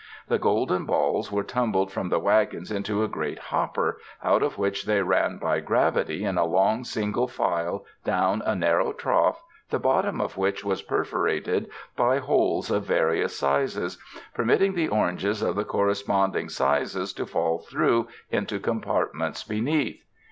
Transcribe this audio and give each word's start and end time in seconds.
The 0.29 0.39
golden 0.39 0.85
balls 0.85 1.31
were 1.31 1.43
tumbled 1.43 1.91
from 1.91 2.09
the 2.09 2.17
wagons 2.17 2.71
into 2.71 3.03
a 3.03 3.07
great 3.07 3.37
hopper, 3.37 3.99
out 4.23 4.41
of 4.41 4.57
which 4.57 4.85
they 4.87 5.03
ran 5.03 5.37
by 5.37 5.59
gravity 5.59 6.23
in 6.25 6.39
a 6.39 6.43
long 6.43 6.83
single 6.83 7.27
file 7.27 7.85
down 8.03 8.41
a 8.43 8.55
narrow 8.55 8.93
trough 8.93 9.43
the 9.69 9.77
bottom 9.77 10.19
of 10.19 10.37
which 10.37 10.65
was 10.65 10.81
perforated 10.81 11.69
by 11.95 12.17
holes 12.17 12.71
of 12.71 12.85
vari 12.87 13.21
ous 13.21 13.37
sizes, 13.37 13.99
permitting 14.33 14.73
the 14.73 14.87
oranges 14.87 15.43
of 15.43 15.55
the 15.55 15.63
correspond 15.65 16.35
ing 16.35 16.49
sizes 16.49 17.13
to 17.13 17.27
fall 17.27 17.59
through 17.59 18.07
into 18.31 18.59
compartments 18.59 19.43
beneath. 19.43 20.03